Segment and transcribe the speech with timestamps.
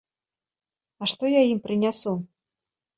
[1.01, 2.19] А што я ім прынясу?